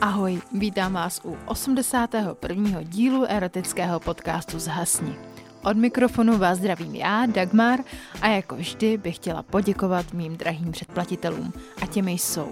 Ahoj, 0.00 0.40
vítám 0.52 0.92
vás 0.92 1.20
u 1.24 1.36
81. 1.46 2.82
dílu 2.82 3.24
erotického 3.24 4.00
podcastu 4.00 4.58
Zhasni. 4.58 5.16
Od 5.64 5.76
mikrofonu 5.76 6.38
vás 6.38 6.58
zdravím 6.58 6.94
já, 6.94 7.26
Dagmar, 7.26 7.80
a 8.22 8.28
jako 8.28 8.56
vždy 8.56 8.98
bych 8.98 9.16
chtěla 9.16 9.42
poděkovat 9.42 10.12
mým 10.12 10.36
drahým 10.36 10.72
předplatitelům. 10.72 11.52
A 11.82 11.86
těmi 11.86 12.12
jsou 12.12 12.48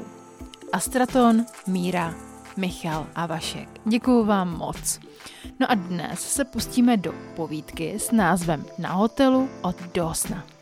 Astraton, 0.72 1.45
Míra, 1.66 2.14
Michal 2.57 3.07
a 3.14 3.27
Vašek. 3.27 3.68
Děkuju 3.84 4.24
vám 4.24 4.58
moc. 4.58 5.00
No 5.61 5.70
a 5.70 5.74
dnes 5.74 6.20
se 6.20 6.45
pustíme 6.45 6.96
do 6.96 7.14
povídky 7.36 7.95
s 7.98 8.11
názvem 8.11 8.64
Na 8.79 8.92
hotelu 8.92 9.48
od 9.62 9.76
Dosna. 9.95 10.54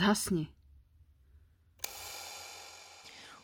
Zhasni. 0.00 0.48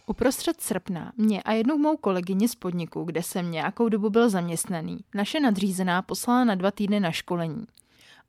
Uprostřed 0.07 0.61
srpna 0.61 1.13
mě 1.17 1.43
a 1.43 1.53
jednou 1.53 1.79
mou 1.79 1.97
kolegyni 1.97 2.49
z 2.49 2.55
podniku, 2.55 3.05
kde 3.05 3.23
jsem 3.23 3.51
nějakou 3.51 3.89
dobu 3.89 4.11
byl 4.11 4.31
zaměstnaný, 4.31 4.99
naše 5.15 5.41
nadřízená 5.41 6.03
poslala 6.03 6.45
na 6.45 6.55
dva 6.55 6.71
týdny 6.71 7.01
na 7.01 7.13
školení. 7.13 7.67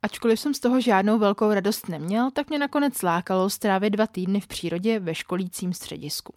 Ačkoliv 0.02 0.40
jsem 0.40 0.54
z 0.54 0.60
toho 0.60 0.80
žádnou 0.80 1.18
velkou 1.18 1.52
radost 1.52 1.88
neměl, 1.88 2.30
tak 2.30 2.48
mě 2.48 2.58
nakonec 2.58 3.02
lákalo 3.02 3.50
strávit 3.50 3.90
dva 3.90 4.06
týdny 4.06 4.40
v 4.40 4.46
přírodě 4.46 5.00
ve 5.00 5.14
školícím 5.14 5.72
středisku. 5.72 6.34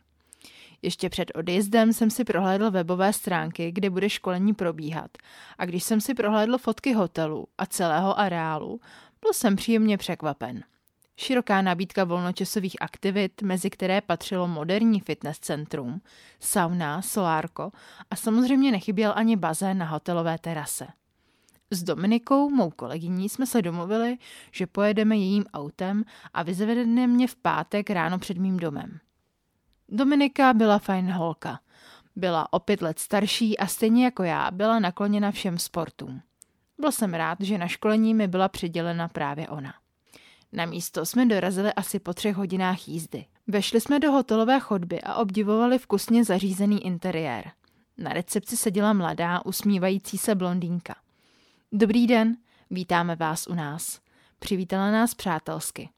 Ještě 0.81 1.09
před 1.09 1.31
odjezdem 1.36 1.94
jsem 1.94 2.09
si 2.09 2.23
prohlédl 2.23 2.72
webové 2.72 3.14
stránky, 3.14 3.72
kde 3.72 3.89
bude 3.89 4.09
školení 4.09 4.53
probíhat 4.53 5.17
a 5.58 5.66
když 5.66 5.83
jsem 5.83 6.02
si 6.02 6.14
prohlédl 6.14 6.58
fotky 6.58 6.94
hotelu 6.94 7.48
a 7.58 7.66
celého 7.66 8.20
areálu, 8.20 8.81
byl 9.22 9.33
jsem 9.33 9.55
příjemně 9.55 9.98
překvapen. 9.98 10.64
Široká 11.22 11.61
nabídka 11.61 12.03
volnočasových 12.03 12.75
aktivit, 12.81 13.41
mezi 13.41 13.69
které 13.69 14.02
patřilo 14.02 14.47
moderní 14.47 15.00
fitness 15.00 15.39
centrum, 15.39 16.02
sauna, 16.39 17.02
solárko 17.02 17.72
a 18.11 18.16
samozřejmě 18.16 18.72
nechyběl 18.72 19.14
ani 19.16 19.36
bazén 19.36 19.77
na 19.77 19.86
hotelové 19.86 20.38
terase. 20.38 20.88
S 21.72 21.83
Dominikou, 21.83 22.49
mou 22.49 22.69
kolegyní, 22.69 23.30
jsme 23.30 23.45
se 23.45 23.61
domluvili, 23.61 24.17
že 24.52 24.67
pojedeme 24.67 25.17
jejím 25.17 25.45
autem 25.53 26.03
a 26.33 26.44
vyzvedne 26.44 27.08
mě 27.08 27.27
v 27.27 27.36
pátek 27.36 27.89
ráno 27.89 28.19
před 28.19 28.38
mým 28.38 28.58
domem. 28.58 28.99
Dominika 29.89 30.53
byla 30.53 30.80
fajn 30.80 31.11
holka. 31.11 31.59
Byla 32.16 32.53
o 32.53 32.59
pět 32.59 32.81
let 32.81 32.99
starší 32.99 33.58
a 33.58 33.67
stejně 33.67 34.05
jako 34.05 34.23
já 34.23 34.52
byla 34.52 34.80
nakloněna 34.80 35.31
všem 35.31 35.59
sportům. 35.59 36.22
Byl 36.80 36.92
jsem 36.92 37.14
rád, 37.14 37.42
že 37.42 37.58
na 37.58 37.67
školení 37.67 38.14
mi 38.14 38.27
byla 38.27 38.49
přidělena 38.49 39.08
právě 39.08 39.47
ona. 39.47 39.80
Na 40.53 40.66
místo 40.66 41.05
jsme 41.05 41.25
dorazili 41.25 41.73
asi 41.73 41.99
po 41.99 42.13
třech 42.13 42.35
hodinách 42.35 42.88
jízdy. 42.88 43.25
Vešli 43.47 43.81
jsme 43.81 43.99
do 43.99 44.11
hotelové 44.11 44.59
chodby 44.59 45.02
a 45.02 45.16
obdivovali 45.16 45.77
vkusně 45.77 46.23
zařízený 46.23 46.85
interiér. 46.85 47.52
Na 47.97 48.13
recepci 48.13 48.58
seděla 48.58 48.93
mladá, 48.93 49.45
usmívající 49.45 50.17
se 50.17 50.35
blondýnka. 50.35 50.95
Dobrý 51.71 52.08
den, 52.08 52.38
vítáme 52.69 53.16
vás 53.16 53.47
u 53.47 53.53
nás. 53.53 53.99
Přivítala 54.39 54.91
nás 54.91 55.13
přátelsky. 55.13 55.89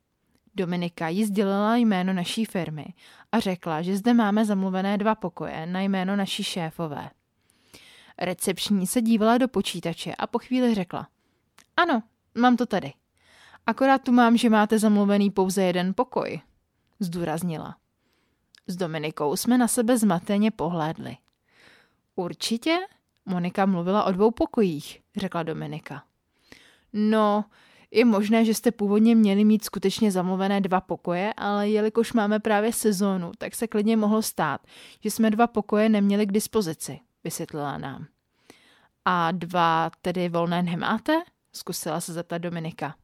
Dominika 0.55 1.07
jí 1.07 1.25
sdělila 1.25 1.75
jméno 1.75 2.13
naší 2.13 2.45
firmy 2.45 2.85
a 3.31 3.39
řekla, 3.39 3.81
že 3.81 3.97
zde 3.97 4.13
máme 4.13 4.45
zamluvené 4.45 4.97
dva 4.97 5.15
pokoje 5.15 5.65
na 5.65 5.81
jméno 5.81 6.15
naší 6.15 6.43
šéfové. 6.43 7.09
Recepční 8.17 8.87
se 8.87 9.01
dívala 9.01 9.37
do 9.37 9.47
počítače 9.47 10.15
a 10.15 10.27
po 10.27 10.39
chvíli 10.39 10.75
řekla. 10.75 11.07
Ano, 11.77 12.03
mám 12.35 12.57
to 12.57 12.65
tady. 12.65 12.93
Akorát 13.65 14.01
tu 14.01 14.11
mám, 14.11 14.37
že 14.37 14.49
máte 14.49 14.79
zamluvený 14.79 15.29
pouze 15.29 15.63
jeden 15.63 15.93
pokoj, 15.93 16.41
zdůraznila. 16.99 17.75
S 18.67 18.75
Dominikou 18.75 19.35
jsme 19.35 19.57
na 19.57 19.67
sebe 19.67 19.97
zmateně 19.97 20.51
pohlédli. 20.51 21.17
Určitě? 22.15 22.77
Monika 23.25 23.65
mluvila 23.65 24.03
o 24.03 24.11
dvou 24.11 24.31
pokojích, 24.31 25.01
řekla 25.15 25.43
Dominika. 25.43 26.03
No, 26.93 27.45
je 27.91 28.05
možné, 28.05 28.45
že 28.45 28.53
jste 28.53 28.71
původně 28.71 29.15
měli 29.15 29.45
mít 29.45 29.63
skutečně 29.63 30.11
zamluvené 30.11 30.61
dva 30.61 30.81
pokoje, 30.81 31.33
ale 31.37 31.69
jelikož 31.69 32.13
máme 32.13 32.39
právě 32.39 32.73
sezónu, 32.73 33.31
tak 33.37 33.55
se 33.55 33.67
klidně 33.67 33.97
mohlo 33.97 34.21
stát, 34.21 34.61
že 34.99 35.11
jsme 35.11 35.31
dva 35.31 35.47
pokoje 35.47 35.89
neměli 35.89 36.25
k 36.25 36.31
dispozici, 36.31 36.99
vysvětlila 37.23 37.77
nám. 37.77 38.05
A 39.05 39.31
dva 39.31 39.91
tedy 40.01 40.29
volné 40.29 40.63
nemáte? 40.63 41.21
Zkusila 41.53 42.01
se 42.01 42.13
zeptat 42.13 42.37
Dominika 42.37 42.95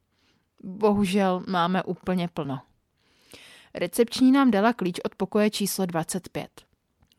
bohužel 0.63 1.43
máme 1.47 1.83
úplně 1.83 2.27
plno. 2.27 2.61
Recepční 3.73 4.31
nám 4.31 4.51
dala 4.51 4.73
klíč 4.73 4.99
od 5.05 5.15
pokoje 5.15 5.49
číslo 5.49 5.85
25. 5.85 6.61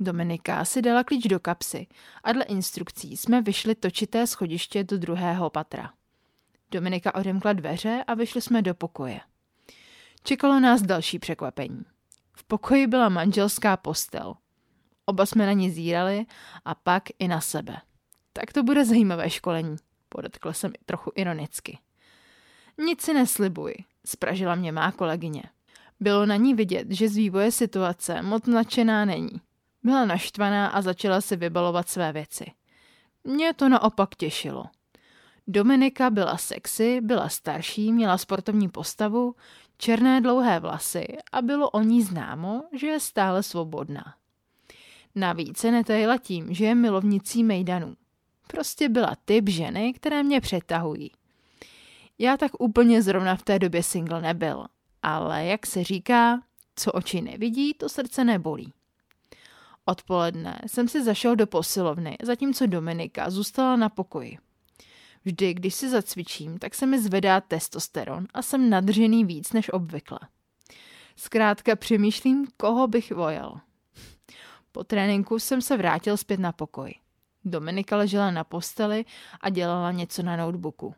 Dominika 0.01 0.65
si 0.65 0.83
dala 0.83 1.05
klíč 1.05 1.27
do 1.27 1.41
kapsy 1.41 1.87
a 2.25 2.33
dle 2.33 2.45
instrukcí 2.45 3.17
jsme 3.17 3.43
vyšli 3.43 3.75
točité 3.75 4.27
schodiště 4.27 4.85
do 4.85 4.99
druhého 4.99 5.51
patra. 5.51 5.93
Dominika 6.71 7.15
odemkla 7.15 7.53
dveře 7.53 8.05
a 8.07 8.15
vyšli 8.15 8.41
jsme 8.41 8.63
do 8.63 8.75
pokoje. 8.75 9.21
Čekalo 10.23 10.61
nás 10.61 10.83
další 10.83 11.19
překvapení. 11.19 11.85
V 12.33 12.45
pokoji 12.45 12.87
byla 12.87 13.09
manželská 13.09 13.77
postel. 13.77 14.35
Oba 15.07 15.27
jsme 15.27 15.47
na 15.47 15.53
ní 15.53 15.71
zírali 15.71 16.27
a 16.65 16.75
pak 16.75 17.03
i 17.19 17.29
na 17.29 17.41
sebe. 17.41 17.77
Tak 18.33 18.53
to 18.53 18.63
bude 18.63 18.85
zajímavé 18.85 19.31
školení, 19.31 19.77
podotkla 20.09 20.53
jsem 20.53 20.73
trochu 20.87 21.13
ironicky. 21.15 21.79
Nic 22.85 23.03
si 23.03 23.15
neslibuj, 23.15 23.75
spražila 24.07 24.55
mě 24.55 24.73
má 24.73 24.93
kolegyně. 24.93 25.43
Bylo 26.01 26.27
na 26.27 26.37
ní 26.37 26.55
vidět, 26.55 26.87
že 26.91 27.09
z 27.09 27.17
vývoje 27.17 27.53
situace 27.53 28.23
moc 28.23 28.47
nadšená 28.47 29.05
není. 29.05 29.41
Byla 29.83 30.05
naštvaná 30.05 30.69
a 30.69 30.83
začala 30.83 31.21
si 31.21 31.37
vybalovat 31.37 31.89
své 31.89 32.13
věci. 32.13 32.45
Mě 33.25 33.55
to 33.55 33.69
naopak 33.69 34.15
těšilo. 34.15 34.65
Dominika 35.47 36.11
byla 36.11 36.37
sexy, 36.37 37.01
byla 37.01 37.29
starší, 37.29 37.93
měla 37.93 38.19
sportovní 38.19 38.69
postavu, 38.69 39.35
černé 39.79 40.21
dlouhé 40.21 40.61
vlasy 40.61 41.07
a 41.33 41.43
bylo 41.43 41.71
o 41.71 41.81
ní 41.81 42.03
známo, 42.03 42.63
že 42.73 42.87
je 42.87 43.01
stále 43.01 43.43
svobodná. 43.43 44.15
Navíc 45.15 45.59
se 45.59 45.71
netajila 45.71 46.19
tím, 46.19 46.55
že 46.55 46.65
je 46.65 46.75
milovnicí 46.75 47.45
mejdanů. 47.45 47.97
Prostě 48.47 48.89
byla 48.89 49.17
typ 49.25 49.49
ženy, 49.49 49.93
které 49.93 50.23
mě 50.23 50.41
přetahují. 50.41 51.11
Já 52.23 52.37
tak 52.37 52.53
úplně 52.59 53.03
zrovna 53.03 53.37
v 53.37 53.43
té 53.43 53.59
době 53.59 53.83
single 53.83 54.21
nebyl, 54.23 54.67
ale 55.03 55.45
jak 55.45 55.67
se 55.67 55.85
říká, 55.85 56.43
co 56.77 56.93
oči 56.93 57.21
nevidí, 57.21 57.75
to 57.75 57.89
srdce 57.89 58.25
nebolí. 58.25 58.73
Odpoledne 59.85 60.61
jsem 60.67 60.89
si 60.89 61.05
zašel 61.05 61.37
do 61.37 61.47
posilovny, 61.47 62.17
zatímco 62.23 62.67
Dominika 62.67 63.31
zůstala 63.31 63.77
na 63.77 63.89
pokoji. 63.89 64.39
Vždy, 65.25 65.55
když 65.55 65.75
si 65.75 65.91
zacvičím, 65.91 66.59
tak 66.59 66.75
se 66.75 66.87
mi 66.87 67.01
zvedá 67.01 67.41
testosteron 67.41 68.27
a 68.35 68.43
jsem 68.43 68.71
nadřený 68.71 69.25
víc 69.25 69.53
než 69.53 69.73
obvykle. 69.73 70.19
Zkrátka 71.17 71.77
přemýšlím, 71.77 72.47
koho 72.57 72.89
bych 72.89 73.13
vojel. 73.13 73.61
Po 74.73 74.85
tréninku 74.85 75.39
jsem 75.39 75.63
se 75.63 75.77
vrátil 75.77 76.17
zpět 76.17 76.41
na 76.41 76.53
pokoj. 76.53 76.95
Dominika 77.45 77.97
ležela 77.97 78.31
na 78.31 78.45
posteli 78.45 79.05
a 79.41 79.51
dělala 79.51 79.93
něco 79.93 80.23
na 80.23 80.37
notebooku. 80.37 80.95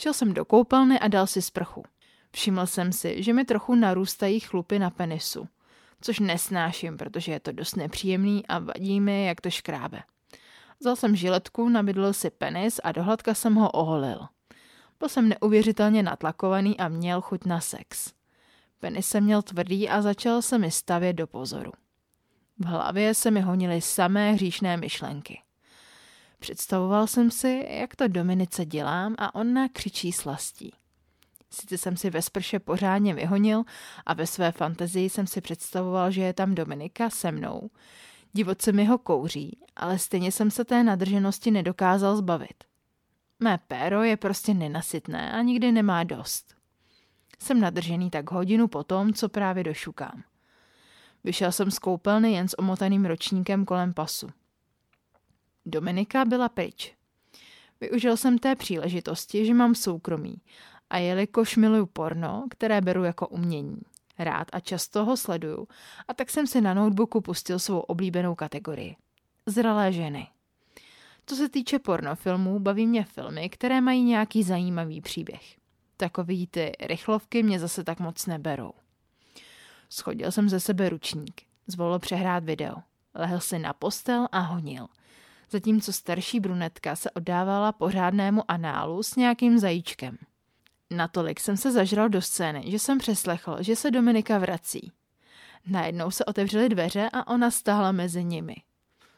Šel 0.00 0.12
jsem 0.12 0.34
do 0.34 0.44
koupelny 0.44 0.98
a 1.00 1.08
dal 1.08 1.26
si 1.26 1.42
sprchu. 1.42 1.82
Všiml 2.32 2.66
jsem 2.66 2.92
si, 2.92 3.22
že 3.22 3.32
mi 3.32 3.44
trochu 3.44 3.74
narůstají 3.74 4.40
chlupy 4.40 4.78
na 4.78 4.90
penisu, 4.90 5.48
což 6.00 6.18
nesnáším, 6.18 6.96
protože 6.96 7.32
je 7.32 7.40
to 7.40 7.52
dost 7.52 7.76
nepříjemný 7.76 8.46
a 8.46 8.58
vadí 8.58 9.00
mi, 9.00 9.26
jak 9.26 9.40
to 9.40 9.50
škrábe. 9.50 10.02
Vzal 10.80 10.96
jsem 10.96 11.16
žiletku, 11.16 11.68
nabídl 11.68 12.12
si 12.12 12.30
penis 12.30 12.80
a 12.84 12.92
dohladka 12.92 13.34
jsem 13.34 13.54
ho 13.54 13.70
oholil. 13.70 14.26
Byl 14.98 15.08
jsem 15.08 15.28
neuvěřitelně 15.28 16.02
natlakovaný 16.02 16.78
a 16.78 16.88
měl 16.88 17.20
chuť 17.20 17.44
na 17.44 17.60
sex. 17.60 18.12
Penis 18.80 19.08
jsem 19.08 19.24
měl 19.24 19.42
tvrdý 19.42 19.88
a 19.88 20.02
začal 20.02 20.42
se 20.42 20.58
mi 20.58 20.70
stavět 20.70 21.12
do 21.12 21.26
pozoru. 21.26 21.72
V 22.58 22.64
hlavě 22.64 23.14
se 23.14 23.30
mi 23.30 23.40
honily 23.40 23.80
samé 23.80 24.32
hříšné 24.32 24.76
myšlenky. 24.76 25.42
Představoval 26.38 27.06
jsem 27.06 27.30
si, 27.30 27.66
jak 27.70 27.96
to 27.96 28.08
Dominice 28.08 28.64
dělám 28.64 29.14
a 29.18 29.34
ona 29.34 29.68
křičí 29.68 30.12
slastí. 30.12 30.72
Sice 31.50 31.78
jsem 31.78 31.96
si 31.96 32.10
ve 32.10 32.22
sprše 32.22 32.58
pořádně 32.58 33.14
vyhonil 33.14 33.64
a 34.06 34.14
ve 34.14 34.26
své 34.26 34.52
fantazii 34.52 35.10
jsem 35.10 35.26
si 35.26 35.40
představoval, 35.40 36.10
že 36.10 36.22
je 36.22 36.32
tam 36.32 36.54
Dominika 36.54 37.10
se 37.10 37.32
mnou. 37.32 37.70
Divoce 38.32 38.72
mi 38.72 38.84
ho 38.84 38.98
kouří, 38.98 39.58
ale 39.76 39.98
stejně 39.98 40.32
jsem 40.32 40.50
se 40.50 40.64
té 40.64 40.82
nadrženosti 40.82 41.50
nedokázal 41.50 42.16
zbavit. 42.16 42.64
Mé 43.40 43.58
péro 43.68 44.02
je 44.02 44.16
prostě 44.16 44.54
nenasytné 44.54 45.32
a 45.32 45.42
nikdy 45.42 45.72
nemá 45.72 46.04
dost. 46.04 46.54
Jsem 47.38 47.60
nadržený 47.60 48.10
tak 48.10 48.30
hodinu 48.30 48.68
po 48.68 48.84
tom, 48.84 49.12
co 49.12 49.28
právě 49.28 49.64
došukám. 49.64 50.22
Vyšel 51.24 51.52
jsem 51.52 51.70
z 51.70 51.78
koupelny 51.78 52.32
jen 52.32 52.48
s 52.48 52.58
omotaným 52.58 53.04
ročníkem 53.04 53.64
kolem 53.64 53.94
pasu. 53.94 54.28
Dominika 55.70 56.24
byla 56.24 56.48
pryč. 56.48 56.94
Využil 57.80 58.16
jsem 58.16 58.38
té 58.38 58.56
příležitosti, 58.56 59.46
že 59.46 59.54
mám 59.54 59.74
soukromí 59.74 60.36
a 60.90 60.98
jelikož 60.98 61.56
miluju 61.56 61.86
porno, 61.86 62.46
které 62.50 62.80
beru 62.80 63.04
jako 63.04 63.28
umění, 63.28 63.78
rád 64.18 64.48
a 64.52 64.60
často 64.60 65.04
ho 65.04 65.16
sleduju, 65.16 65.68
a 66.08 66.14
tak 66.14 66.30
jsem 66.30 66.46
si 66.46 66.60
na 66.60 66.74
notebooku 66.74 67.20
pustil 67.20 67.58
svou 67.58 67.78
oblíbenou 67.78 68.34
kategorii. 68.34 68.96
Zralé 69.46 69.92
ženy. 69.92 70.28
Co 71.26 71.36
se 71.36 71.48
týče 71.48 71.78
pornofilmů, 71.78 72.58
baví 72.58 72.86
mě 72.86 73.04
filmy, 73.04 73.48
které 73.48 73.80
mají 73.80 74.02
nějaký 74.02 74.42
zajímavý 74.42 75.00
příběh. 75.00 75.56
Takový 75.96 76.46
ty 76.46 76.72
rychlovky 76.80 77.42
mě 77.42 77.60
zase 77.60 77.84
tak 77.84 78.00
moc 78.00 78.26
neberou. 78.26 78.72
Schodil 79.88 80.32
jsem 80.32 80.48
ze 80.48 80.60
sebe 80.60 80.88
ručník, 80.88 81.42
zvolil 81.66 81.98
přehrát 81.98 82.44
video. 82.44 82.76
Lehl 83.14 83.40
si 83.40 83.58
na 83.58 83.72
postel 83.72 84.28
a 84.32 84.38
honil. 84.40 84.88
Zatímco 85.50 85.92
starší 85.92 86.40
brunetka 86.40 86.96
se 86.96 87.10
oddávala 87.10 87.72
pořádnému 87.72 88.50
análu 88.50 89.02
s 89.02 89.16
nějakým 89.16 89.58
zajíčkem. 89.58 90.18
Natolik 90.90 91.40
jsem 91.40 91.56
se 91.56 91.72
zažral 91.72 92.08
do 92.08 92.22
scény, 92.22 92.64
že 92.66 92.78
jsem 92.78 92.98
přeslechl, 92.98 93.56
že 93.60 93.76
se 93.76 93.90
Dominika 93.90 94.38
vrací. 94.38 94.92
Najednou 95.66 96.10
se 96.10 96.24
otevřely 96.24 96.68
dveře 96.68 97.10
a 97.12 97.26
ona 97.26 97.50
stála 97.50 97.92
mezi 97.92 98.24
nimi. 98.24 98.56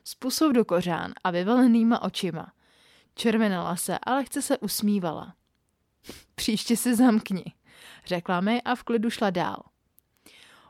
S 0.05 0.17
do 0.53 0.65
kořán 0.65 1.13
a 1.25 1.31
vyvelenýma 1.31 2.03
očima. 2.03 2.53
Červenala 3.15 3.77
se 3.77 3.99
a 3.99 4.15
lehce 4.15 4.43
se 4.43 4.59
usmívala. 4.59 5.35
Příště 6.35 6.77
si 6.77 6.97
zamkni, 6.97 7.45
řekla 8.07 8.41
mi 8.41 8.63
a 8.63 8.75
v 8.75 8.83
klidu 8.83 9.11
šla 9.11 9.31
dál. 9.31 9.63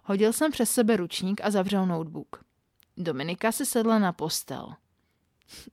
Hodil 0.05 0.33
jsem 0.33 0.53
přes 0.53 0.71
sebe 0.71 0.97
ručník 0.97 1.41
a 1.45 1.51
zavřel 1.51 1.87
notebook. 1.87 2.45
Dominika 2.97 3.53
si 3.53 3.67
sedla 3.67 3.99
na 3.99 4.13
postel. 4.13 4.75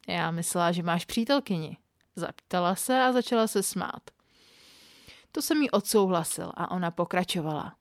Já 0.07 0.31
myslela, 0.31 0.71
že 0.71 0.83
máš 0.83 1.05
přítelkyni. 1.05 1.77
Zaptala 2.15 2.75
se 2.75 3.01
a 3.01 3.11
začala 3.11 3.47
se 3.47 3.63
smát. 3.63 4.01
To 5.31 5.41
jsem 5.41 5.61
jí 5.61 5.71
odsouhlasil 5.71 6.51
a 6.55 6.71
ona 6.71 6.91
pokračovala. 6.91 7.75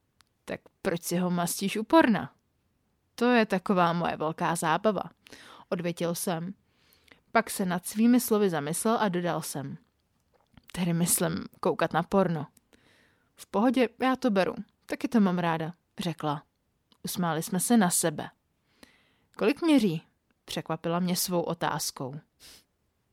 Tak 0.45 0.61
proč 0.83 1.03
si 1.03 1.17
ho 1.17 1.31
mastíš 1.31 1.77
uporna? 1.77 2.33
To 3.15 3.25
je 3.25 3.47
taková 3.47 3.93
moje 3.93 4.17
velká 4.17 4.57
zábava, 4.57 5.03
odvětil 5.69 6.15
jsem. 6.15 6.55
Pak 7.33 7.51
se 7.51 7.67
nad 7.67 7.87
svými 7.87 8.21
slovy 8.21 8.51
zamyslel 8.51 8.99
a 9.01 9.09
dodal 9.09 9.43
jsem. 9.43 9.79
Tedy 10.73 10.93
myslím 10.93 11.45
koukat 11.61 11.93
na 11.93 12.03
porno. 12.03 12.47
V 13.37 13.47
pohodě, 13.47 13.89
já 14.03 14.17
to 14.17 14.31
beru. 14.31 14.55
Taky 14.87 15.09
to 15.09 15.21
mám 15.21 15.39
ráda, 15.39 15.73
řekla. 15.99 16.43
Usmáli 17.03 17.43
jsme 17.43 17.61
se 17.61 17.77
na 17.77 17.91
sebe. 17.91 18.31
Kolik 19.37 19.63
měří? 19.63 20.03
Překvapila 20.47 20.99
mě 20.99 21.17
svou 21.17 21.41
otázkou. 21.41 22.15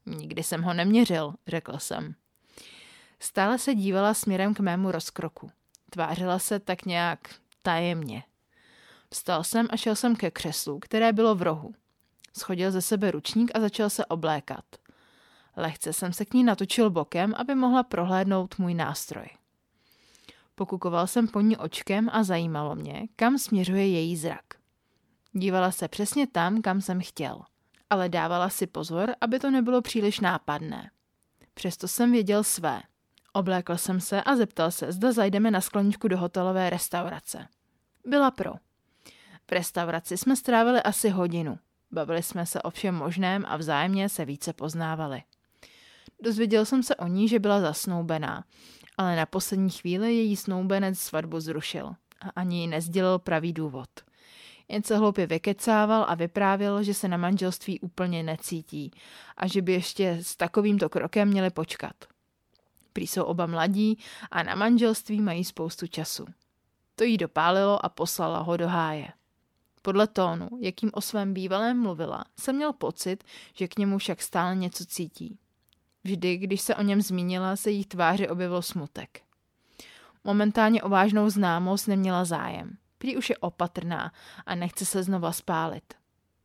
Nikdy 0.06 0.44
jsem 0.44 0.62
ho 0.62 0.74
neměřil, 0.74 1.34
řekl 1.48 1.78
jsem. 1.78 2.16
Stále 3.20 3.60
se 3.60 3.76
dívala 3.76 4.14
směrem 4.14 4.54
k 4.54 4.60
mému 4.60 4.92
rozkroku. 4.92 5.52
Tvářila 5.90 6.40
se 6.40 6.60
tak 6.60 6.86
nějak 6.86 7.20
tajemně. 7.62 8.24
Vstal 9.10 9.44
jsem 9.44 9.68
a 9.70 9.78
šel 9.78 9.96
jsem 9.96 10.16
ke 10.16 10.32
křeslu, 10.32 10.80
které 10.80 11.14
bylo 11.14 11.36
v 11.36 11.42
rohu. 11.42 11.74
Schodil 12.38 12.72
ze 12.72 12.82
sebe 12.82 13.12
ručník 13.12 13.52
a 13.54 13.60
začal 13.60 13.90
se 13.90 14.06
oblékat. 14.06 14.66
Lehce 15.56 15.94
jsem 15.94 16.14
se 16.14 16.26
k 16.26 16.34
ní 16.34 16.44
natočil 16.44 16.90
bokem, 16.90 17.34
aby 17.38 17.56
mohla 17.56 17.84
prohlédnout 17.84 18.58
můj 18.58 18.74
nástroj. 18.74 19.28
Pokukoval 20.56 21.08
jsem 21.08 21.28
po 21.28 21.42
ní 21.42 21.58
očkem 21.58 22.10
a 22.14 22.24
zajímalo 22.24 22.76
mě, 22.76 23.08
kam 23.16 23.38
směřuje 23.38 23.88
její 23.88 24.18
zrak. 24.18 24.63
Dívala 25.34 25.72
se 25.72 25.88
přesně 25.88 26.28
tam, 26.28 26.62
kam 26.62 26.82
jsem 26.82 27.02
chtěl, 27.02 27.42
ale 27.90 28.10
dávala 28.10 28.50
si 28.50 28.68
pozor, 28.68 29.16
aby 29.22 29.40
to 29.40 29.52
nebylo 29.52 29.82
příliš 29.82 30.20
nápadné. 30.20 30.92
Přesto 31.54 31.88
jsem 31.88 32.12
věděl 32.12 32.44
své. 32.44 32.82
Oblékl 33.34 33.78
jsem 33.78 34.00
se 34.00 34.24
a 34.24 34.36
zeptal 34.36 34.72
se, 34.72 34.92
zda 34.92 35.12
zajdeme 35.12 35.52
na 35.52 35.62
skloničku 35.62 36.08
do 36.08 36.18
hotelové 36.18 36.70
restaurace. 36.70 37.48
Byla 38.06 38.32
pro. 38.32 38.54
V 39.48 39.52
restauraci 39.52 40.18
jsme 40.18 40.36
strávili 40.36 40.82
asi 40.82 41.10
hodinu. 41.10 41.60
Bavili 41.92 42.24
jsme 42.24 42.46
se 42.46 42.62
o 42.62 42.70
všem 42.70 42.96
možném 42.96 43.46
a 43.48 43.58
vzájemně 43.58 44.10
se 44.10 44.26
více 44.26 44.54
poznávali. 44.54 45.24
Dozvěděl 46.24 46.66
jsem 46.66 46.84
se 46.84 46.96
o 46.96 47.08
ní, 47.08 47.28
že 47.28 47.40
byla 47.40 47.62
zasnoubená, 47.62 48.44
ale 48.98 49.16
na 49.16 49.26
poslední 49.26 49.70
chvíli 49.70 50.16
její 50.16 50.36
snoubenec 50.36 51.00
svatbu 51.00 51.40
zrušil 51.40 51.88
a 52.22 52.30
ani 52.36 52.60
jí 52.62 52.68
nezdělil 52.68 53.20
pravý 53.20 53.54
důvod. 53.54 53.90
Jen 54.74 54.84
se 54.84 54.98
hloupě 54.98 55.28
vykecával 55.28 56.06
a 56.08 56.16
vyprávěl, 56.16 56.84
že 56.84 56.94
se 56.94 57.08
na 57.08 57.18
manželství 57.18 57.80
úplně 57.80 58.24
necítí 58.24 58.92
a 59.38 59.48
že 59.48 59.62
by 59.62 59.74
ještě 59.74 60.18
s 60.22 60.36
takovýmto 60.36 60.90
krokem 60.90 61.28
měli 61.28 61.50
počkat. 61.50 61.94
Prý 62.94 63.08
jsou 63.08 63.24
oba 63.24 63.46
mladí 63.46 64.00
a 64.32 64.44
na 64.44 64.56
manželství 64.56 65.22
mají 65.22 65.44
spoustu 65.44 65.88
času. 65.88 66.26
To 66.96 67.04
jí 67.04 67.18
dopálilo 67.18 67.86
a 67.86 67.90
poslala 67.90 68.40
ho 68.40 68.58
do 68.58 68.68
háje. 68.68 69.08
Podle 69.82 70.08
tónu, 70.08 70.50
jakým 70.60 70.90
o 70.94 71.02
svém 71.02 71.34
bývalém 71.34 71.82
mluvila, 71.82 72.24
jsem 72.40 72.56
měl 72.56 72.74
pocit, 72.74 73.24
že 73.54 73.68
k 73.68 73.80
němu 73.80 73.98
však 73.98 74.22
stále 74.22 74.56
něco 74.56 74.86
cítí. 74.86 75.38
Vždy, 76.04 76.38
když 76.38 76.62
se 76.62 76.76
o 76.76 76.82
něm 76.82 77.02
zmínila, 77.02 77.56
se 77.56 77.72
jí 77.72 77.86
tváři 77.86 78.30
objevil 78.30 78.62
smutek. 78.62 79.22
Momentálně 80.24 80.84
o 80.84 80.90
vážnou 80.90 81.30
známost 81.30 81.88
neměla 81.88 82.26
zájem. 82.26 82.78
Prý 83.04 83.18
už 83.18 83.30
je 83.30 83.38
opatrná 83.38 84.12
a 84.46 84.56
nechce 84.56 84.86
se 84.86 85.04
znova 85.04 85.32
spálit. 85.32 85.94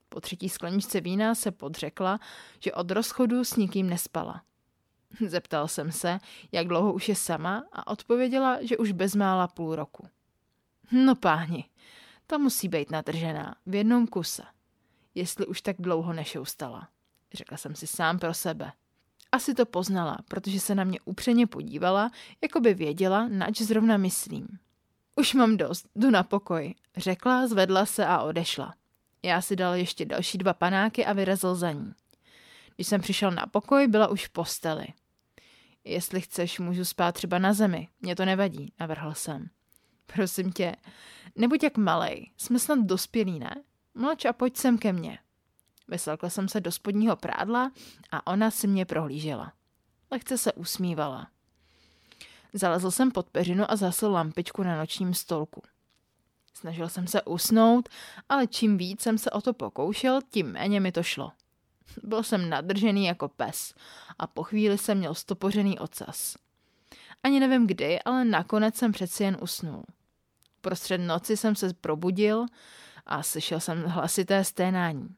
Po 0.08 0.20
třetí 0.20 0.48
skleničce 0.48 1.00
vína 1.00 1.34
se 1.34 1.50
podřekla, 1.50 2.18
že 2.60 2.72
od 2.72 2.90
rozchodu 2.90 3.44
s 3.44 3.56
nikým 3.56 3.90
nespala. 3.90 4.42
Zeptal 5.26 5.68
jsem 5.68 5.92
se, 5.92 6.18
jak 6.52 6.68
dlouho 6.68 6.92
už 6.92 7.08
je 7.08 7.14
sama 7.14 7.64
a 7.72 7.86
odpověděla, 7.86 8.58
že 8.62 8.76
už 8.76 8.92
bezmála 8.92 9.48
půl 9.48 9.76
roku. 9.76 10.08
No 10.92 11.14
páni, 11.14 11.64
ta 12.26 12.38
musí 12.38 12.68
být 12.68 12.90
nadržená 12.90 13.56
v 13.66 13.74
jednom 13.74 14.06
kuse, 14.06 14.42
jestli 15.14 15.46
už 15.46 15.62
tak 15.62 15.76
dlouho 15.78 16.12
nešoustala. 16.12 16.88
Řekla 17.32 17.56
jsem 17.56 17.74
si 17.74 17.86
sám 17.86 18.18
pro 18.18 18.34
sebe. 18.34 18.72
Asi 19.32 19.54
to 19.54 19.66
poznala, 19.66 20.18
protože 20.28 20.60
se 20.60 20.74
na 20.74 20.84
mě 20.84 21.00
upřeně 21.04 21.46
podívala, 21.46 22.10
jako 22.42 22.60
by 22.60 22.74
věděla, 22.74 23.28
nač 23.28 23.60
zrovna 23.60 23.96
myslím. 23.96 24.58
Už 25.18 25.34
mám 25.34 25.56
dost, 25.56 25.88
jdu 25.96 26.10
na 26.10 26.22
pokoj, 26.22 26.74
řekla, 26.96 27.46
zvedla 27.46 27.86
se 27.86 28.06
a 28.06 28.22
odešla. 28.22 28.74
Já 29.22 29.40
si 29.40 29.56
dal 29.56 29.74
ještě 29.74 30.04
další 30.04 30.38
dva 30.38 30.52
panáky 30.52 31.06
a 31.06 31.12
vyrazil 31.12 31.54
za 31.54 31.72
ní. 31.72 31.92
Když 32.74 32.86
jsem 32.86 33.00
přišel 33.00 33.30
na 33.30 33.46
pokoj, 33.46 33.86
byla 33.86 34.08
už 34.08 34.26
v 34.26 34.30
posteli. 34.30 34.86
Jestli 35.84 36.20
chceš, 36.20 36.58
můžu 36.58 36.84
spát 36.84 37.12
třeba 37.12 37.38
na 37.38 37.52
zemi, 37.52 37.88
mě 38.00 38.16
to 38.16 38.24
nevadí, 38.24 38.72
navrhl 38.80 39.14
jsem. 39.14 39.46
Prosím 40.06 40.52
tě, 40.52 40.76
nebuď 41.36 41.62
jak 41.62 41.76
malej, 41.76 42.30
jsme 42.36 42.58
snad 42.58 42.78
dospělí, 42.78 43.38
ne? 43.38 43.54
Mlč 43.94 44.24
a 44.24 44.32
pojď 44.32 44.56
sem 44.56 44.78
ke 44.78 44.92
mně. 44.92 45.18
Vyslekla 45.88 46.30
jsem 46.30 46.48
se 46.48 46.60
do 46.60 46.72
spodního 46.72 47.16
prádla 47.16 47.72
a 48.10 48.26
ona 48.26 48.50
si 48.50 48.66
mě 48.66 48.84
prohlížela. 48.84 49.52
Lehce 50.10 50.38
se 50.38 50.52
usmívala. 50.52 51.30
Zalezl 52.52 52.90
jsem 52.90 53.10
pod 53.10 53.30
peřinu 53.30 53.70
a 53.70 53.76
zasl 53.76 54.06
lampičku 54.10 54.62
na 54.62 54.76
nočním 54.76 55.14
stolku. 55.14 55.62
Snažil 56.54 56.88
jsem 56.88 57.06
se 57.06 57.22
usnout, 57.22 57.88
ale 58.28 58.46
čím 58.46 58.78
víc 58.78 59.00
jsem 59.00 59.18
se 59.18 59.30
o 59.30 59.40
to 59.40 59.52
pokoušel, 59.52 60.20
tím 60.30 60.52
méně 60.52 60.80
mi 60.80 60.92
to 60.92 61.02
šlo. 61.02 61.32
Byl 62.02 62.22
jsem 62.22 62.48
nadržený 62.48 63.04
jako 63.04 63.28
pes 63.28 63.74
a 64.18 64.26
po 64.26 64.42
chvíli 64.42 64.78
jsem 64.78 64.98
měl 64.98 65.14
stopořený 65.14 65.78
ocas. 65.78 66.36
Ani 67.22 67.40
nevím 67.40 67.66
kdy, 67.66 68.02
ale 68.02 68.24
nakonec 68.24 68.76
jsem 68.76 68.92
přeci 68.92 69.22
jen 69.24 69.36
usnul. 69.40 69.84
Prostřed 70.60 70.98
noci 70.98 71.36
jsem 71.36 71.54
se 71.54 71.74
probudil 71.74 72.46
a 73.06 73.22
slyšel 73.22 73.60
jsem 73.60 73.84
hlasité 73.84 74.44
sténání. 74.44 75.08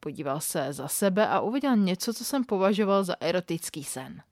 Podíval 0.00 0.40
se 0.40 0.72
za 0.72 0.88
sebe 0.88 1.28
a 1.28 1.40
uviděl 1.40 1.76
něco, 1.76 2.14
co 2.14 2.24
jsem 2.24 2.44
považoval 2.44 3.04
za 3.04 3.14
erotický 3.20 3.84
sen. 3.84 4.22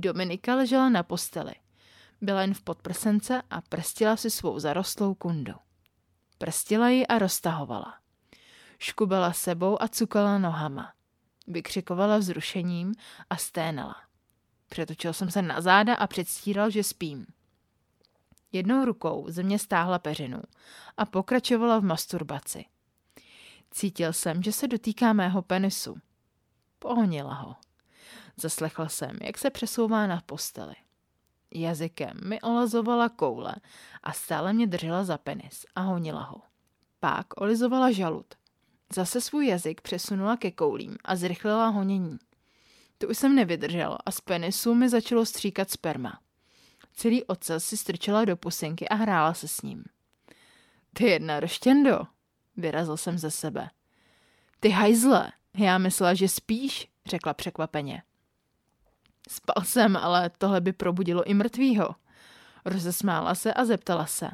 Dominika 0.00 0.54
ležela 0.54 0.88
na 0.88 1.02
posteli. 1.02 1.52
Byla 2.20 2.40
jen 2.40 2.54
v 2.54 2.62
podprsence 2.62 3.42
a 3.50 3.60
prstila 3.60 4.16
si 4.16 4.30
svou 4.30 4.58
zarostlou 4.58 5.14
kundu. 5.14 5.52
Prstila 6.38 6.88
ji 6.88 7.06
a 7.06 7.18
roztahovala. 7.18 7.98
Škubala 8.78 9.32
sebou 9.32 9.82
a 9.82 9.88
cukala 9.88 10.38
nohama. 10.38 10.92
Vykřikovala 11.46 12.18
vzrušením 12.18 12.94
a 13.30 13.36
sténala. 13.36 13.96
Přetočil 14.68 15.12
jsem 15.12 15.30
se 15.30 15.42
na 15.42 15.60
záda 15.60 15.94
a 15.94 16.06
předstíral, 16.06 16.70
že 16.70 16.84
spím. 16.84 17.26
Jednou 18.52 18.84
rukou 18.84 19.26
ze 19.28 19.42
mě 19.42 19.58
stáhla 19.58 19.98
peřinu 19.98 20.42
a 20.96 21.06
pokračovala 21.06 21.78
v 21.78 21.84
masturbaci. 21.84 22.64
Cítil 23.70 24.12
jsem, 24.12 24.42
že 24.42 24.52
se 24.52 24.68
dotýká 24.68 25.12
mého 25.12 25.42
penisu. 25.42 25.96
Pohonila 26.78 27.34
ho. 27.34 27.67
Zaslechl 28.40 28.88
jsem, 28.88 29.18
jak 29.22 29.38
se 29.38 29.50
přesouvá 29.50 30.06
na 30.06 30.22
posteli. 30.26 30.74
Jazykem 31.54 32.20
mi 32.24 32.40
olazovala 32.40 33.08
koule 33.08 33.54
a 34.02 34.12
stále 34.12 34.52
mě 34.52 34.66
držela 34.66 35.04
za 35.04 35.18
penis 35.18 35.66
a 35.74 35.80
honila 35.80 36.22
ho. 36.22 36.40
Pak 37.00 37.40
olizovala 37.40 37.92
žalud. 37.92 38.26
Zase 38.94 39.20
svůj 39.20 39.46
jazyk 39.46 39.80
přesunula 39.80 40.36
ke 40.36 40.50
koulím 40.50 40.96
a 41.04 41.16
zrychlila 41.16 41.68
honění. 41.68 42.18
To 42.98 43.08
už 43.08 43.18
jsem 43.18 43.34
nevydržela 43.34 43.98
a 44.06 44.10
z 44.10 44.20
penisu 44.20 44.74
mi 44.74 44.88
začalo 44.88 45.26
stříkat 45.26 45.70
sperma. 45.70 46.20
Celý 46.92 47.24
ocas 47.24 47.64
si 47.64 47.76
strčila 47.76 48.24
do 48.24 48.36
pusinky 48.36 48.88
a 48.88 48.94
hrála 48.94 49.34
se 49.34 49.48
s 49.48 49.62
ním. 49.62 49.84
Ty 50.92 51.04
jedna 51.04 51.40
roštěndo, 51.40 52.00
vyrazil 52.56 52.96
jsem 52.96 53.18
ze 53.18 53.30
sebe. 53.30 53.70
Ty 54.60 54.68
hajzle, 54.68 55.32
já 55.54 55.78
myslela, 55.78 56.14
že 56.14 56.28
spíš, 56.28 56.88
řekla 57.06 57.34
překvapeně. 57.34 58.02
Spal 59.28 59.64
jsem, 59.64 59.96
ale 59.96 60.30
tohle 60.38 60.60
by 60.60 60.72
probudilo 60.72 61.24
i 61.24 61.34
mrtvýho. 61.34 61.94
Rozesmála 62.64 63.34
se 63.34 63.54
a 63.54 63.64
zeptala 63.64 64.06
se. 64.06 64.30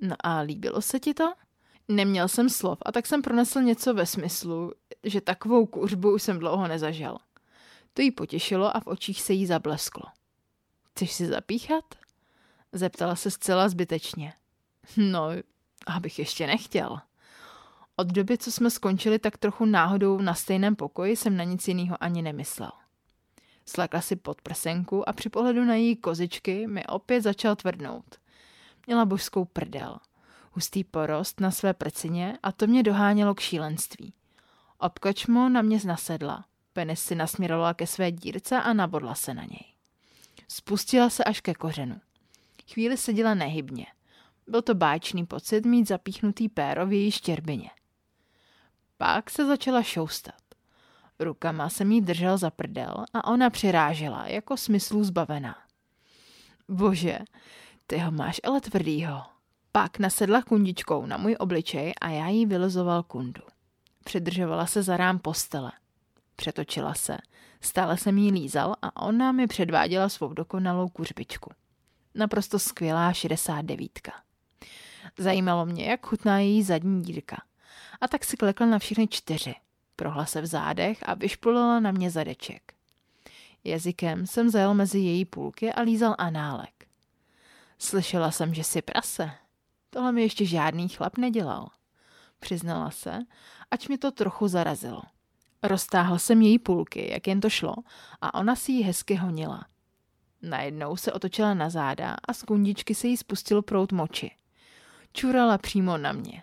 No 0.00 0.16
a 0.20 0.38
líbilo 0.38 0.82
se 0.82 1.00
ti 1.00 1.14
to? 1.14 1.34
Neměl 1.88 2.28
jsem 2.28 2.50
slov 2.50 2.78
a 2.82 2.92
tak 2.92 3.06
jsem 3.06 3.22
pronesl 3.22 3.62
něco 3.62 3.94
ve 3.94 4.06
smyslu, 4.06 4.72
že 5.04 5.20
takovou 5.20 5.66
kuřbu 5.66 6.14
už 6.14 6.22
jsem 6.22 6.38
dlouho 6.38 6.68
nezažil. 6.68 7.16
To 7.94 8.02
jí 8.02 8.10
potěšilo 8.10 8.76
a 8.76 8.80
v 8.80 8.86
očích 8.86 9.22
se 9.22 9.32
jí 9.32 9.46
zablesklo. 9.46 10.04
Chceš 10.90 11.12
si 11.12 11.26
zapíchat? 11.26 11.84
Zeptala 12.72 13.16
se 13.16 13.30
zcela 13.30 13.68
zbytečně. 13.68 14.32
No, 14.96 15.28
abych 15.86 16.18
ještě 16.18 16.46
nechtěl. 16.46 16.98
Od 17.96 18.06
doby, 18.06 18.38
co 18.38 18.52
jsme 18.52 18.70
skončili 18.70 19.18
tak 19.18 19.38
trochu 19.38 19.64
náhodou 19.64 20.18
na 20.18 20.34
stejném 20.34 20.76
pokoji, 20.76 21.16
jsem 21.16 21.36
na 21.36 21.44
nic 21.44 21.68
jiného 21.68 21.96
ani 22.00 22.22
nemyslel. 22.22 22.70
Slekla 23.66 24.00
si 24.00 24.16
pod 24.16 24.42
prsenku 24.42 25.08
a 25.08 25.12
při 25.12 25.28
pohledu 25.28 25.64
na 25.64 25.74
její 25.74 25.96
kozičky 25.96 26.66
mi 26.66 26.86
opět 26.86 27.20
začal 27.20 27.56
tvrdnout. 27.56 28.18
Měla 28.86 29.04
božskou 29.04 29.44
prdel. 29.44 29.98
Hustý 30.52 30.84
porost 30.84 31.40
na 31.40 31.50
své 31.50 31.74
prcině 31.74 32.38
a 32.42 32.52
to 32.52 32.66
mě 32.66 32.82
dohánělo 32.82 33.34
k 33.34 33.40
šílenství. 33.40 34.14
Obkočmo 34.78 35.48
na 35.48 35.62
mě 35.62 35.78
nasedla. 35.84 36.44
Penis 36.72 37.00
si 37.00 37.14
nasměrovala 37.14 37.74
ke 37.74 37.86
své 37.86 38.12
dírce 38.12 38.56
a 38.56 38.72
nabodla 38.72 39.14
se 39.14 39.34
na 39.34 39.42
něj. 39.42 39.74
Spustila 40.48 41.10
se 41.10 41.24
až 41.24 41.40
ke 41.40 41.54
kořenu. 41.54 42.00
Chvíli 42.72 42.96
seděla 42.96 43.34
nehybně. 43.34 43.86
Byl 44.46 44.62
to 44.62 44.74
báječný 44.74 45.26
pocit 45.26 45.66
mít 45.66 45.88
zapíchnutý 45.88 46.48
péro 46.48 46.86
v 46.86 46.92
její 46.92 47.10
štěrbině. 47.10 47.70
Pak 48.96 49.30
se 49.30 49.46
začala 49.46 49.82
šoustat. 49.82 50.43
Rukama 51.24 51.68
jsem 51.68 51.92
jí 51.92 52.00
držel 52.00 52.38
za 52.38 52.50
prdel 52.50 53.04
a 53.14 53.24
ona 53.24 53.50
přirážela, 53.50 54.26
jako 54.26 54.56
smyslu 54.56 55.04
zbavená. 55.04 55.56
Bože, 56.68 57.18
ty 57.86 57.98
ho 57.98 58.10
máš 58.10 58.40
ale 58.44 58.60
tvrdýho. 58.60 59.22
Pak 59.72 59.98
nasedla 59.98 60.42
kundičkou 60.42 61.06
na 61.06 61.16
můj 61.16 61.36
obličej 61.38 61.92
a 62.00 62.08
já 62.08 62.28
jí 62.28 62.46
vylezoval 62.46 63.02
kundu. 63.02 63.42
Přidržovala 64.04 64.66
se 64.66 64.82
za 64.82 64.96
rám 64.96 65.18
postele. 65.18 65.72
Přetočila 66.36 66.94
se. 66.94 67.18
Stále 67.60 67.96
jsem 67.96 68.18
jí 68.18 68.32
lízal 68.32 68.76
a 68.82 69.02
ona 69.06 69.32
mi 69.32 69.46
předváděla 69.46 70.08
svou 70.08 70.32
dokonalou 70.32 70.88
kuřbičku. 70.88 71.50
Naprosto 72.14 72.58
skvělá 72.58 73.12
69. 73.12 74.08
Zajímalo 75.18 75.66
mě, 75.66 75.84
jak 75.84 76.06
chutná 76.06 76.38
její 76.38 76.62
zadní 76.62 77.02
dírka. 77.02 77.36
A 78.00 78.08
tak 78.08 78.24
si 78.24 78.36
klekla 78.36 78.66
na 78.66 78.78
všechny 78.78 79.08
čtyři. 79.08 79.54
Prohla 79.96 80.26
se 80.26 80.40
v 80.40 80.46
zádech 80.46 80.98
a 81.02 81.14
vyšpulila 81.14 81.80
na 81.80 81.90
mě 81.90 82.10
zadeček. 82.10 82.74
Jazykem 83.64 84.26
jsem 84.26 84.50
zajel 84.50 84.74
mezi 84.74 84.98
její 84.98 85.24
půlky 85.24 85.72
a 85.72 85.80
lízal 85.80 86.14
análek. 86.18 86.86
Slyšela 87.78 88.30
jsem, 88.30 88.54
že 88.54 88.64
si 88.64 88.82
prase. 88.82 89.30
Tohle 89.90 90.12
mi 90.12 90.22
ještě 90.22 90.46
žádný 90.46 90.88
chlap 90.88 91.18
nedělal. 91.18 91.68
Přiznala 92.38 92.90
se, 92.90 93.18
ač 93.70 93.88
mi 93.88 93.98
to 93.98 94.10
trochu 94.10 94.48
zarazilo. 94.48 95.02
Roztáhl 95.62 96.18
jsem 96.18 96.42
její 96.42 96.58
půlky, 96.58 97.12
jak 97.12 97.26
jen 97.26 97.40
to 97.40 97.50
šlo, 97.50 97.74
a 98.20 98.34
ona 98.34 98.56
si 98.56 98.72
ji 98.72 98.82
hezky 98.82 99.14
honila. 99.14 99.66
Najednou 100.42 100.96
se 100.96 101.12
otočila 101.12 101.54
na 101.54 101.70
záda 101.70 102.16
a 102.28 102.32
z 102.32 102.42
kundičky 102.42 102.94
se 102.94 103.06
jí 103.06 103.16
spustil 103.16 103.62
prout 103.62 103.92
moči. 103.92 104.30
Čurala 105.12 105.58
přímo 105.58 105.98
na 105.98 106.12
mě. 106.12 106.42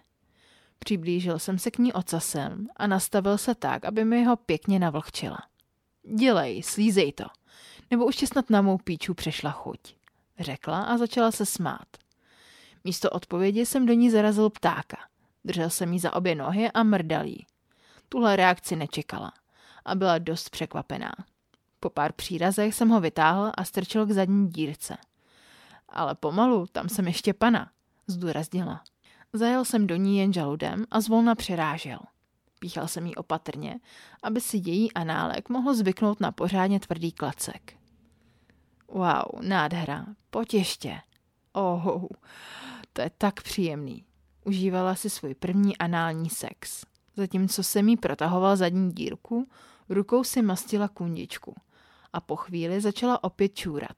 Přiblížil 0.86 1.40
jsem 1.40 1.60
se 1.60 1.72
k 1.72 1.78
ní 1.78 1.94
ocasem 1.94 2.68
a 2.76 2.88
nastavil 2.88 3.38
se 3.38 3.56
tak, 3.56 3.86
aby 3.86 4.06
mi 4.06 4.24
ho 4.24 4.36
pěkně 4.36 4.80
navlhčila. 4.80 5.38
Dělej, 6.16 6.64
slízej 6.64 7.14
to, 7.14 7.24
nebo 7.92 8.06
už 8.06 8.16
ti 8.16 8.28
snad 8.28 8.50
na 8.50 8.62
mou 8.62 8.78
píču 8.78 9.14
přešla 9.14 9.52
chuť, 9.52 9.80
řekla 10.40 10.84
a 10.84 10.98
začala 10.98 11.32
se 11.32 11.46
smát. 11.46 11.88
Místo 12.84 13.10
odpovědi 13.10 13.66
jsem 13.66 13.86
do 13.86 13.94
ní 13.94 14.10
zarazil 14.10 14.50
ptáka. 14.50 14.98
Držel 15.46 15.70
jsem 15.70 15.94
jí 15.94 16.00
za 16.00 16.14
obě 16.14 16.36
nohy 16.36 16.72
a 16.72 16.84
mrdal 16.84 17.26
jí. 17.26 17.46
Tuhle 18.10 18.36
reakci 18.36 18.76
nečekala 18.76 19.34
a 19.86 19.96
byla 19.96 20.18
dost 20.18 20.50
překvapená. 20.50 21.12
Po 21.80 21.90
pár 21.90 22.14
přírazech 22.14 22.76
jsem 22.76 22.90
ho 22.90 23.02
vytáhl 23.02 23.52
a 23.58 23.64
strčil 23.64 24.06
k 24.06 24.12
zadní 24.12 24.50
dírce. 24.50 24.98
Ale 25.90 26.16
pomalu, 26.16 26.66
tam 26.72 26.90
jsem 26.90 27.08
ještě 27.08 27.34
pana, 27.34 27.72
zdůraznila. 28.08 28.84
Zajel 29.34 29.66
jsem 29.66 29.88
do 29.88 29.96
ní 29.96 30.18
jen 30.18 30.34
žaludem 30.34 30.86
a 30.92 31.02
zvolna 31.02 31.36
přirážel. 31.36 32.00
Píchal 32.60 32.88
jsem 32.88 33.06
jí 33.06 33.16
opatrně, 33.16 33.80
aby 34.24 34.42
si 34.42 34.58
její 34.58 34.94
análek 34.94 35.50
mohl 35.50 35.74
zvyknout 35.74 36.20
na 36.20 36.32
pořádně 36.32 36.80
tvrdý 36.80 37.12
klacek. 37.12 37.74
Wow, 38.88 39.42
nádhera, 39.42 40.06
pojď 40.30 40.54
ještě. 40.54 41.02
Oh, 41.54 42.06
to 42.94 43.02
je 43.02 43.12
tak 43.18 43.44
příjemný. 43.44 44.06
Užívala 44.46 44.96
si 44.96 45.10
svůj 45.10 45.36
první 45.36 45.78
anální 45.78 46.30
sex. 46.30 46.86
Zatímco 47.16 47.64
jsem 47.64 47.90
jí 47.90 47.98
protahoval 47.98 48.58
zadní 48.58 48.92
dírku, 48.92 49.48
rukou 49.90 50.24
si 50.24 50.42
mastila 50.42 50.88
kundičku 50.88 51.56
a 52.14 52.22
po 52.22 52.36
chvíli 52.36 52.82
začala 52.82 53.24
opět 53.24 53.56
čůrat. 53.56 53.98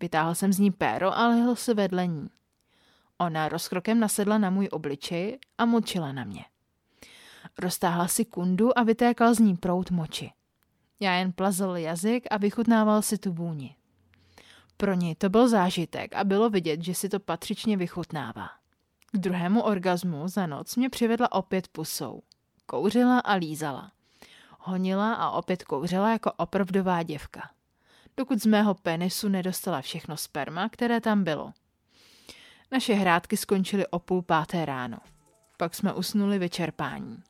Vytáhl 0.00 0.34
jsem 0.34 0.52
z 0.52 0.58
ní 0.58 0.70
péro 0.70 1.18
a 1.18 1.28
lehl 1.28 1.56
se 1.56 1.74
vedle 1.74 2.06
ní. 2.06 2.28
Ona 3.18 3.48
rozkrokem 3.48 4.00
nasedla 4.00 4.38
na 4.38 4.50
můj 4.50 4.68
obličej 4.72 5.38
a 5.58 5.64
močila 5.64 6.12
na 6.12 6.24
mě. 6.24 6.44
Roztáhla 7.58 8.08
si 8.08 8.24
kundu 8.24 8.78
a 8.78 8.82
vytékal 8.82 9.34
z 9.34 9.38
ní 9.38 9.56
prout 9.56 9.90
moči. 9.90 10.32
Já 11.00 11.12
jen 11.12 11.32
plazil 11.32 11.76
jazyk 11.76 12.26
a 12.30 12.36
vychutnával 12.36 13.02
si 13.02 13.18
tu 13.18 13.32
vůni. 13.32 13.74
Pro 14.76 14.94
ní 14.94 15.14
to 15.14 15.28
byl 15.28 15.48
zážitek 15.48 16.14
a 16.14 16.24
bylo 16.24 16.50
vidět, 16.50 16.82
že 16.82 16.94
si 16.94 17.08
to 17.08 17.20
patřičně 17.20 17.76
vychutnává. 17.76 18.48
K 19.12 19.18
druhému 19.18 19.62
orgazmu 19.62 20.28
za 20.28 20.46
noc 20.46 20.76
mě 20.76 20.90
přivedla 20.90 21.32
opět 21.32 21.68
pusou. 21.68 22.22
Kouřila 22.66 23.18
a 23.18 23.34
lízala. 23.34 23.92
Honila 24.58 25.14
a 25.14 25.30
opět 25.30 25.64
kouřila 25.64 26.12
jako 26.12 26.32
opravdová 26.32 27.02
děvka. 27.02 27.50
Dokud 28.16 28.42
z 28.42 28.46
mého 28.46 28.74
penisu 28.74 29.28
nedostala 29.28 29.80
všechno 29.80 30.16
sperma, 30.16 30.68
které 30.68 31.00
tam 31.00 31.24
bylo. 31.24 31.52
Naše 32.72 32.94
hrádky 32.94 33.36
skončily 33.36 33.86
o 33.86 33.98
půl 33.98 34.22
páté 34.22 34.64
ráno. 34.64 34.98
Pak 35.56 35.74
jsme 35.74 35.92
usnuli 35.92 36.38
vyčerpání. 36.38 37.22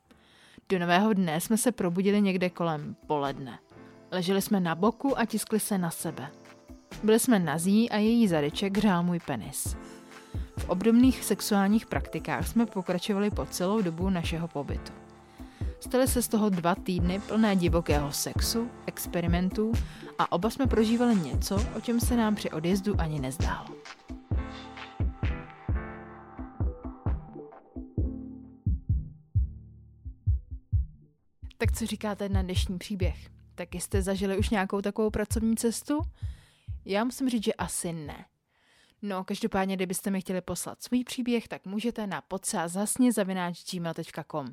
Do 0.69 0.79
nového 0.79 1.13
dne 1.13 1.41
jsme 1.41 1.57
se 1.57 1.71
probudili 1.71 2.21
někde 2.21 2.49
kolem 2.49 2.95
poledne. 3.07 3.59
Leželi 4.11 4.41
jsme 4.41 4.59
na 4.59 4.75
boku 4.75 5.19
a 5.19 5.25
tiskli 5.25 5.59
se 5.59 5.77
na 5.77 5.91
sebe. 5.91 6.31
Byli 7.03 7.19
jsme 7.19 7.39
nazí 7.39 7.89
a 7.89 7.97
její 7.97 8.27
zadeček 8.27 8.77
hřál 8.77 9.03
můj 9.03 9.19
penis. 9.19 9.77
V 10.57 10.69
obdobných 10.69 11.23
sexuálních 11.23 11.85
praktikách 11.85 12.47
jsme 12.47 12.65
pokračovali 12.65 13.31
po 13.31 13.45
celou 13.45 13.81
dobu 13.81 14.09
našeho 14.09 14.47
pobytu. 14.47 14.93
Staly 15.79 16.07
se 16.07 16.21
z 16.21 16.27
toho 16.27 16.49
dva 16.49 16.75
týdny 16.75 17.19
plné 17.19 17.55
divokého 17.55 18.11
sexu, 18.11 18.69
experimentů 18.85 19.71
a 20.17 20.31
oba 20.31 20.49
jsme 20.49 20.67
prožívali 20.67 21.15
něco, 21.15 21.65
o 21.75 21.81
čem 21.81 21.99
se 21.99 22.17
nám 22.17 22.35
při 22.35 22.51
odjezdu 22.51 22.95
ani 22.99 23.19
nezdálo. 23.19 23.78
Tak 31.61 31.71
co 31.71 31.85
říkáte 31.85 32.29
na 32.29 32.41
dnešní 32.41 32.77
příběh? 32.77 33.29
Tak 33.55 33.75
jste 33.75 34.01
zažili 34.01 34.37
už 34.37 34.49
nějakou 34.49 34.81
takovou 34.81 35.09
pracovní 35.09 35.57
cestu? 35.57 36.01
Já 36.85 37.03
musím 37.03 37.29
říct, 37.29 37.43
že 37.43 37.53
asi 37.53 37.93
ne. 37.93 38.25
No, 39.01 39.23
každopádně, 39.23 39.75
kdybyste 39.75 40.11
mi 40.11 40.21
chtěli 40.21 40.41
poslat 40.41 40.83
svůj 40.83 41.03
příběh, 41.03 41.47
tak 41.47 41.65
můžete 41.65 42.07
na 42.07 42.21
podsázasně.gmail.com 42.21 44.47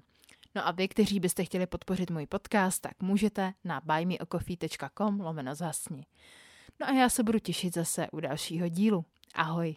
No 0.55 0.67
a 0.67 0.71
vy, 0.71 0.89
kteří 0.89 1.21
byste 1.21 1.45
chtěli 1.45 1.67
podpořit 1.67 2.11
můj 2.11 2.27
podcast, 2.27 2.83
tak 2.83 3.03
můžete 3.03 3.53
na 3.65 3.81
buymeacoffee.com 3.85 5.21
lomeno 5.21 5.55
zasni. 5.55 6.07
No 6.81 6.89
a 6.89 6.93
já 6.93 7.09
se 7.09 7.23
budu 7.23 7.39
těšit 7.39 7.75
zase 7.75 8.07
u 8.13 8.21
dalšího 8.21 8.69
dílu. 8.69 9.05
Ahoj! 9.35 9.77